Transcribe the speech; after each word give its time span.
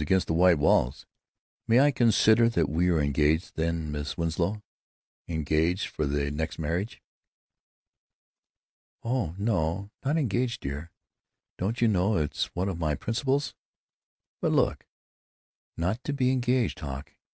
Against 0.00 0.28
the 0.28 0.32
white 0.32 0.56
walls.... 0.58 1.04
May 1.68 1.78
I 1.80 1.90
consider 1.90 2.48
that 2.48 2.70
we 2.70 2.88
are 2.88 3.00
engaged 3.00 3.56
then, 3.56 3.92
Miss 3.92 4.16
Winslow—engaged 4.16 5.88
for 5.88 6.06
the 6.06 6.30
next 6.30 6.58
marriage?" 6.58 7.02
"Oh 9.02 9.34
no, 9.36 9.36
no, 9.36 9.90
not 10.02 10.16
engaged, 10.16 10.62
dear. 10.62 10.90
Don't 11.58 11.82
you 11.82 11.88
know 11.88 12.16
it's 12.16 12.46
one 12.54 12.70
of 12.70 12.78
my 12.78 12.94
principles——" 12.94 13.52
"But 14.40 14.52
look——" 14.52 14.86
"——not 15.76 16.02
to 16.04 16.14
be 16.14 16.30
engaged, 16.32 16.78
Hawk? 16.78 17.12